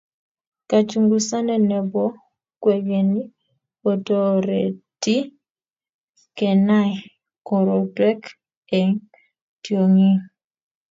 [0.69, 2.03] Kachungusane ne bo
[2.61, 3.13] kwekeny
[3.81, 5.15] kotoreti
[6.37, 6.93] kenai
[7.47, 8.21] korotwek
[8.77, 8.93] eng
[9.63, 10.21] tionging